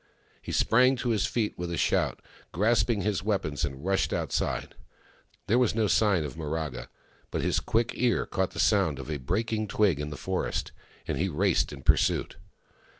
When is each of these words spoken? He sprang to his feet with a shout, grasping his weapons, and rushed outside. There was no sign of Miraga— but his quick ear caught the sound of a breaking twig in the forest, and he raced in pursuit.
He 0.41 0.51
sprang 0.51 0.95
to 0.95 1.09
his 1.09 1.27
feet 1.27 1.53
with 1.59 1.71
a 1.71 1.77
shout, 1.77 2.23
grasping 2.51 3.01
his 3.01 3.21
weapons, 3.21 3.63
and 3.63 3.85
rushed 3.85 4.11
outside. 4.11 4.73
There 5.45 5.59
was 5.59 5.75
no 5.75 5.85
sign 5.85 6.23
of 6.23 6.35
Miraga— 6.35 6.87
but 7.29 7.41
his 7.43 7.59
quick 7.59 7.91
ear 7.93 8.25
caught 8.25 8.49
the 8.49 8.59
sound 8.59 8.97
of 8.97 9.11
a 9.11 9.17
breaking 9.17 9.67
twig 9.67 9.99
in 9.99 10.09
the 10.09 10.17
forest, 10.17 10.71
and 11.07 11.19
he 11.19 11.29
raced 11.29 11.71
in 11.71 11.83
pursuit. 11.83 12.37